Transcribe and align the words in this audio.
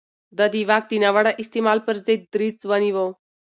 ده 0.37 0.45
د 0.53 0.55
واک 0.69 0.83
د 0.89 0.93
ناوړه 1.03 1.31
استعمال 1.41 1.79
پر 1.85 1.95
ضد 2.05 2.21
دريځ 2.33 2.55
ونيو. 2.69 3.07